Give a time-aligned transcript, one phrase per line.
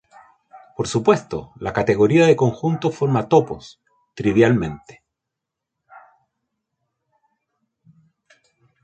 [0.75, 3.79] Por supuesto, la categoría de conjuntos forma topos,
[4.15, 5.03] trivialmente.